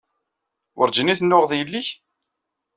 [0.77, 1.87] Werǧin i tennuɣeḍ yelli-k?